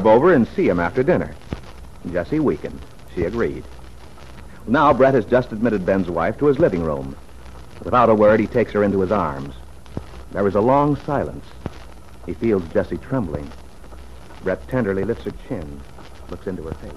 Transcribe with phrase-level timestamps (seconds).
[0.00, 1.34] Orb over and see him after dinner.
[2.10, 2.80] Jessie weakened.
[3.14, 3.62] She agreed.
[4.66, 7.14] Now Brett has just admitted Ben's wife to his living room.
[7.84, 9.54] Without a word, he takes her into his arms.
[10.32, 11.44] There is a long silence.
[12.24, 13.52] He feels Jessie trembling.
[14.42, 15.82] Brett tenderly lifts her chin,
[16.30, 16.92] looks into her face.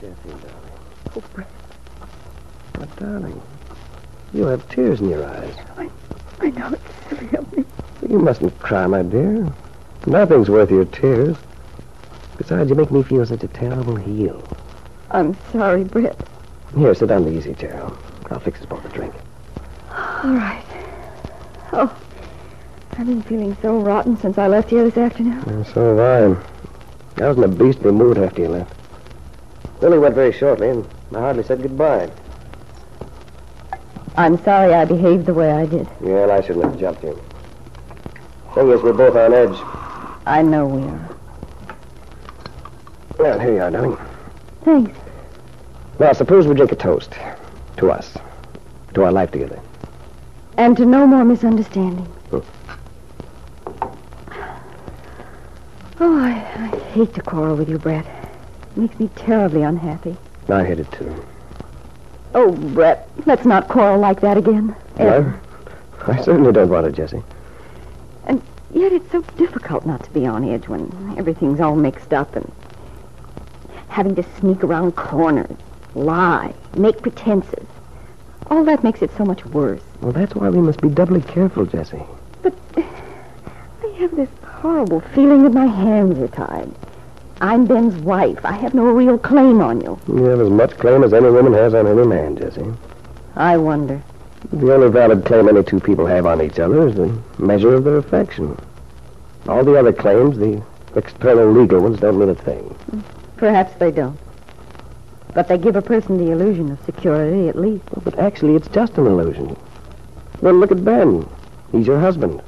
[0.00, 1.14] Jessie, darling.
[1.14, 1.50] Oh, Brett.
[2.72, 3.40] But, darling,
[4.34, 5.54] you have tears in your eyes.
[5.76, 5.88] I,
[6.40, 7.64] I know it's silly of me.
[8.08, 9.46] You mustn't cry, my dear.
[10.08, 11.36] Nothing's worth your tears.
[12.38, 14.42] Besides, you make me feel such a terrible heel.
[15.10, 16.16] I'm sorry, Britt.
[16.74, 17.76] Here, sit down in the easy chair.
[17.76, 17.98] I'll,
[18.30, 19.12] I'll fix us both a drink.
[19.90, 20.64] All right.
[21.74, 21.94] Oh,
[22.92, 25.66] I've been feeling so rotten since I left here this afternoon.
[25.66, 26.40] So have
[27.18, 27.22] I.
[27.22, 28.74] I was in a beastly mood after you left.
[29.82, 32.10] Lily went very shortly, and I hardly said goodbye.
[34.16, 35.86] I'm sorry I behaved the way I did.
[36.00, 37.22] Well, I shouldn't have jumped you.
[38.54, 39.87] Thing is, we're both on edge.
[40.28, 41.16] I know we are.
[43.18, 43.96] Well, here you are, darling.
[44.62, 44.98] Thanks.
[45.98, 47.14] Now, suppose we drink a toast.
[47.78, 48.14] To us.
[48.92, 49.58] To our life together.
[50.58, 52.04] And to no more misunderstanding.
[52.04, 52.40] Hmm.
[55.98, 58.04] Oh, I, I hate to quarrel with you, Brett.
[58.72, 60.14] It makes me terribly unhappy.
[60.50, 61.24] I hate it, too.
[62.34, 64.76] Oh, Brett, let's not quarrel like that again.
[64.98, 65.32] I,
[66.06, 67.22] I certainly don't want it, Jessie.
[68.72, 72.50] Yet it's so difficult not to be on edge when everything's all mixed up and
[73.88, 75.56] having to sneak around corners,
[75.94, 77.66] lie, make pretenses.
[78.50, 79.82] All that makes it so much worse.
[80.00, 82.02] Well, that's why we must be doubly careful, Jessie.
[82.42, 86.70] But I have this horrible feeling that my hands are tied.
[87.40, 88.44] I'm Ben's wife.
[88.44, 89.98] I have no real claim on you.
[90.08, 92.72] You have as much claim as any woman has on any man, Jessie.
[93.36, 94.02] I wonder.
[94.52, 97.84] The only valid claim any two people have on each other is the measure of
[97.84, 98.56] their affection.
[99.48, 100.62] All the other claims, the
[100.94, 102.74] external legal ones, don't mean a thing.
[103.36, 104.18] Perhaps they don't.
[105.34, 107.84] But they give a person the illusion of security, at least.
[108.04, 109.56] But actually, it's just an illusion.
[110.40, 111.28] Well, look at Ben.
[111.72, 112.40] He's your husband.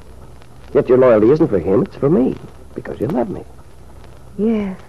[0.73, 2.35] Yet your loyalty isn't for him, it's for me.
[2.73, 3.43] Because you love me.
[4.37, 4.79] Yes.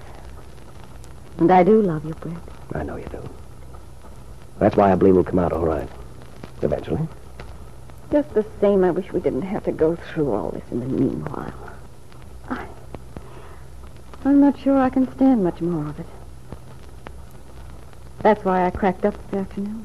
[1.38, 2.36] And I do love you, Brett.
[2.74, 3.28] I know you do.
[4.58, 5.88] That's why I believe we'll come out all right.
[6.62, 7.08] Eventually.
[8.10, 10.86] Just the same, I wish we didn't have to go through all this in the
[10.86, 11.54] meanwhile.
[12.48, 12.66] I,
[14.24, 16.06] I'm not sure I can stand much more of it.
[18.20, 19.84] That's why I cracked up this afternoon.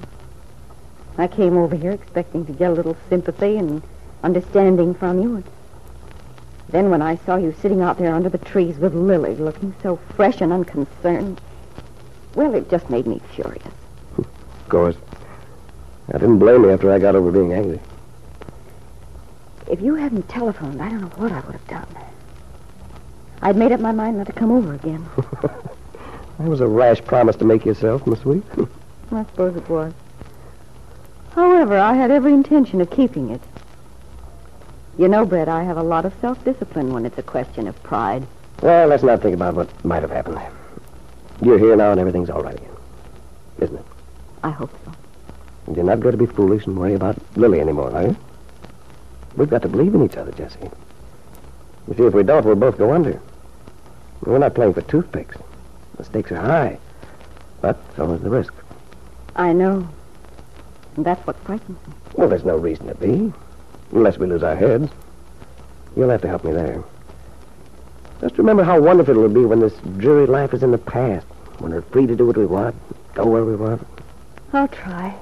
[1.17, 3.81] I came over here expecting to get a little sympathy and
[4.23, 5.35] understanding from you.
[5.38, 5.45] And
[6.69, 9.95] then when I saw you sitting out there under the trees with Lily, looking so
[10.15, 11.41] fresh and unconcerned,
[12.35, 13.73] well, it just made me furious.
[14.17, 14.97] Of course.
[16.09, 17.79] I didn't blame you after I got over being angry.
[19.69, 21.88] If you hadn't telephoned, I don't know what I would have done.
[23.42, 25.06] I'd made up my mind not to come over again.
[26.38, 28.44] That was a rash promise to make yourself, Miss Sweet.
[29.12, 29.92] I suppose it was.
[31.31, 33.42] However, I had every intention of keeping it.
[35.00, 38.25] You know, Brett, I have a lot of self-discipline when it's a question of pride.
[38.62, 40.39] well, let's not think about what might have happened.
[41.42, 42.75] You're here now and everything's all right again.
[43.60, 43.86] Isn't it?
[44.44, 44.92] I hope so.
[45.67, 48.17] And you're not going to be foolish and worry about Lily anymore, are you?
[49.35, 50.69] We've got to believe in each other, Jessie.
[51.87, 53.21] You see, if we don't, we'll both go under.
[54.21, 55.37] We're not playing for toothpicks.
[55.97, 56.79] The stakes are high.
[57.61, 58.53] But so is the risk.
[59.35, 59.87] I know.
[60.95, 61.93] And that's what frightens me.
[62.15, 63.31] Well, there's no reason to be.
[63.91, 64.89] Unless we lose our heads.
[65.95, 66.83] You'll have to help me there.
[68.21, 71.27] Just remember how wonderful it'll be when this dreary life is in the past,
[71.59, 72.75] when we're free to do what we want,
[73.13, 73.85] go where we want.
[74.53, 75.15] I'll try.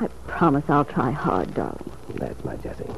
[0.00, 1.90] I promise I'll try hard, darling.
[2.14, 2.90] That's my Jessie.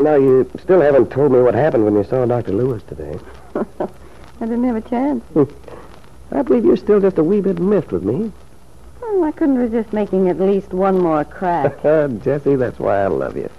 [0.00, 2.52] Now, you still haven't told me what happened when you saw Dr.
[2.52, 3.18] Lewis today.
[3.54, 5.24] I didn't have a chance.
[6.32, 8.32] I believe you're still just a wee bit miffed with me.
[9.02, 11.82] Well, I couldn't resist making at least one more crack.
[12.24, 13.50] Jessie, that's why I love you.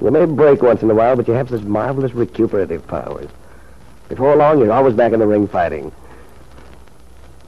[0.00, 3.28] You may break once in a while, but you have such marvelous recuperative powers.
[4.08, 5.90] Before long, you're always back in the ring fighting.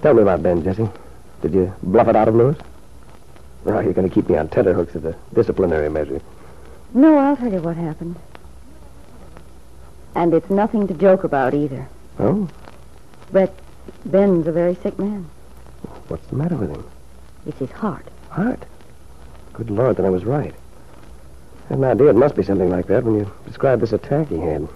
[0.02, 0.88] Tell me about Ben, Jessie.
[1.42, 2.58] Did you bluff it out of Lewis?
[3.64, 6.20] Now you're going to keep me on tenterhooks as a disciplinary measure?
[6.92, 8.16] no, I'll tell you what happened.
[10.14, 11.88] And it's nothing to joke about either.
[12.18, 12.48] Oh?
[13.32, 13.54] But
[14.04, 15.28] Ben's a very sick man.
[16.08, 16.84] What's the matter with him?
[17.46, 18.06] It's his heart.
[18.30, 18.64] Heart?
[19.52, 20.54] Good Lord, then I was right.
[21.66, 24.28] I had an idea it must be something like that when you described this attack
[24.28, 24.68] he had.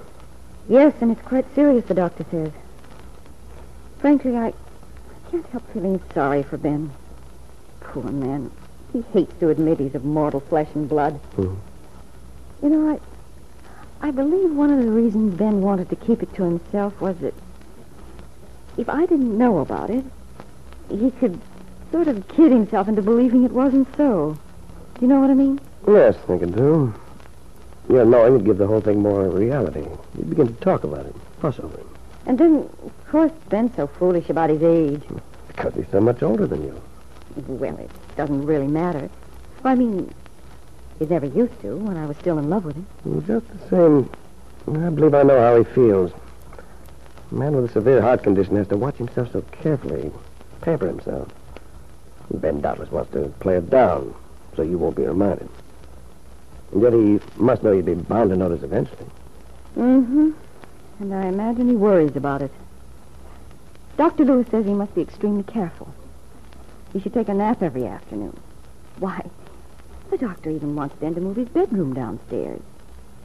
[0.69, 2.52] Yes, and it's quite serious, the doctor says.
[3.99, 4.52] Frankly, I, I
[5.35, 6.93] can't help feeling sorry for Ben.
[7.81, 8.53] Poor man.
[8.93, 11.19] He hates to admit he's of mortal flesh and blood.
[11.37, 11.57] Mhm.
[12.63, 12.89] You know,
[14.01, 17.17] I, I believe one of the reasons Ben wanted to keep it to himself was
[17.19, 17.35] that
[18.77, 20.05] if I didn't know about it,
[20.89, 21.41] he could
[21.91, 24.39] sort of kid himself into believing it wasn't so.
[24.95, 25.59] Do you know what I mean?
[25.89, 26.95] Yes, I think it do.
[27.89, 29.85] Yeah, knowing would give the whole thing more reality.
[30.17, 31.87] You'd begin to talk about it, fuss over it,
[32.27, 35.03] And then, of course, Ben's so foolish about his age.
[35.55, 36.83] Because he's so much older than you.
[37.47, 39.09] Well, it doesn't really matter.
[39.65, 40.12] I mean,
[41.01, 42.87] it never used to when I was still in love with him.
[43.27, 44.11] Just the same,
[44.69, 46.12] I believe I know how he feels.
[47.31, 50.12] A man with a severe heart condition has to watch himself so carefully,
[50.61, 51.29] pamper himself.
[52.33, 54.15] Ben doubtless wants to play it down,
[54.57, 55.49] so you won't be reminded.
[56.73, 59.07] And yet he must know you'd be bound to notice eventually.
[59.77, 60.31] Mm-hmm.
[61.00, 62.53] And I imagine he worries about it.
[63.96, 64.25] Dr.
[64.25, 65.93] Lewis says he must be extremely careful.
[66.93, 68.38] He should take a nap every afternoon.
[68.99, 69.25] Why,
[70.11, 72.61] the doctor even wants Ben to move his bedroom downstairs.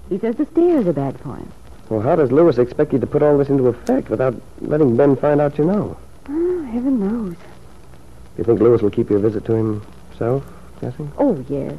[0.09, 1.51] He says the stairs are bad for him.
[1.89, 5.15] Well, how does Lewis expect you to put all this into effect without letting Ben
[5.15, 5.97] find out you know?
[6.27, 7.35] Oh, heaven knows.
[7.35, 7.39] Do
[8.37, 10.43] you think Lewis will keep your visit to himself,
[10.81, 11.09] Jessie?
[11.17, 11.77] Oh, yes.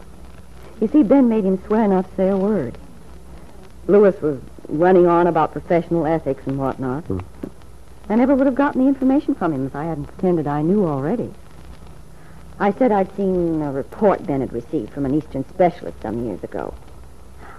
[0.81, 2.77] You see, Ben made him swear not to say a word.
[3.87, 7.05] Lewis was running on about professional ethics and whatnot.
[7.05, 7.19] Hmm.
[8.11, 10.85] I never would have gotten the information from him if I hadn't pretended I knew
[10.85, 11.33] already.
[12.59, 16.43] I said I'd seen a report Ben had received from an Eastern specialist some years
[16.43, 16.75] ago.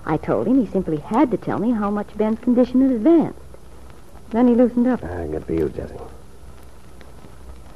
[0.06, 3.39] I told him he simply had to tell me how much Ben's condition had advanced.
[4.31, 5.00] Then he loosened up.
[5.03, 5.95] Ah, good for you, Jessie.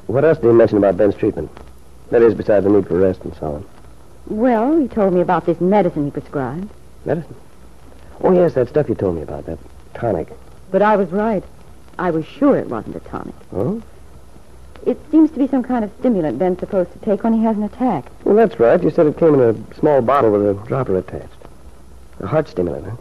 [0.08, 1.50] What else did he mention about Ben's treatment?
[2.10, 3.66] That is, besides the need for rest and so on.
[4.28, 6.70] Well, he told me about this medicine he prescribed.
[7.06, 7.36] Medicine?
[8.22, 9.60] Oh, yes, that stuff you told me about, that
[9.94, 10.28] tonic.
[10.72, 11.44] But I was right.
[11.98, 13.36] I was sure it wasn't a tonic.
[13.54, 13.82] Oh?
[14.86, 17.58] It seems to be some kind of stimulant Ben's supposed to take when he has
[17.58, 18.06] an attack.
[18.24, 18.82] Well, that's right.
[18.82, 21.30] You said it came in a small bottle with a dropper attached.
[22.20, 22.96] A heart stimulant, huh?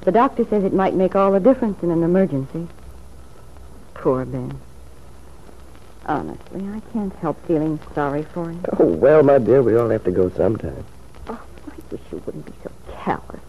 [0.00, 2.66] The doctor says it might make all the difference in an emergency.
[3.94, 4.58] Poor Ben.
[6.06, 8.64] Honestly, I can't help feeling sorry for him.
[8.78, 10.84] Oh, well, my dear, we all have to go sometime.
[11.28, 13.40] Oh, I wish you wouldn't be so callous.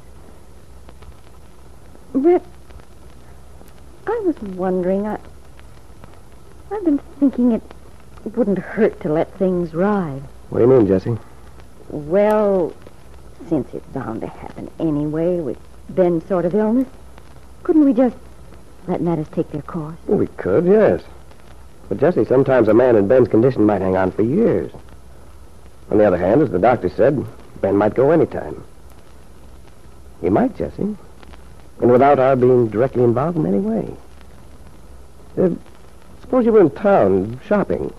[2.14, 2.44] Rip,
[4.08, 5.20] I was wondering, I,
[6.72, 7.62] I've been thinking it
[8.36, 10.22] wouldn't hurt to let things ride.
[10.50, 11.18] What do you mean, Jessie?
[11.90, 12.74] Well,
[13.50, 15.58] since it's bound to happen anyway with
[15.90, 16.88] Ben's sort of illness,
[17.64, 18.16] couldn't we just
[18.88, 19.98] let matters take their course?
[20.08, 21.04] Well, we could, yes.
[21.90, 24.72] But, Jessie, sometimes a man in Ben's condition might hang on for years.
[25.92, 27.26] On the other hand, as the doctor said,
[27.62, 28.64] Ben might go any time.
[30.22, 30.96] He might, Jessie.
[31.82, 33.94] And without our being directly involved in any way.
[35.38, 35.50] Uh,
[36.22, 37.94] suppose you were in town shopping.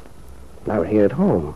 [0.65, 1.55] And I were here at home.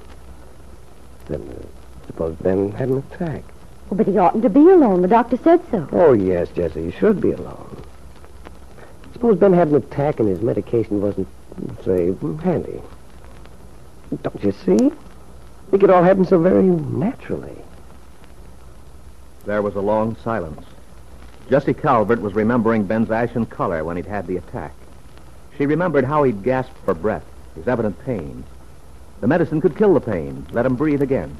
[1.26, 3.42] Then uh, suppose Ben had an attack.
[3.90, 5.02] Oh, but he oughtn't to be alone.
[5.02, 5.88] The doctor said so.
[5.92, 7.82] Oh, yes, Jessie, he should be alone.
[9.12, 11.28] Suppose Ben had an attack and his medication wasn't,
[11.84, 12.80] say, handy.
[14.22, 14.92] Don't you see?
[15.72, 17.56] It could all happen so very naturally.
[19.44, 20.64] There was a long silence.
[21.48, 24.72] Jessie Calvert was remembering Ben's ashen color when he'd had the attack.
[25.58, 28.44] She remembered how he'd gasped for breath, his evident pain.
[29.20, 31.36] The medicine could kill the pain, let him breathe again.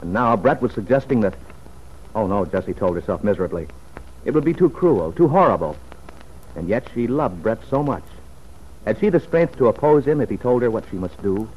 [0.00, 1.34] And now Brett was suggesting that.
[2.14, 3.68] Oh, no, Jessie told herself miserably.
[4.24, 5.76] It would be too cruel, too horrible.
[6.56, 8.04] And yet she loved Brett so much.
[8.84, 11.48] Had she the strength to oppose him if he told her what she must do?